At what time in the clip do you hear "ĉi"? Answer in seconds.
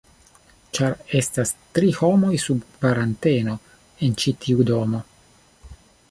4.23-4.33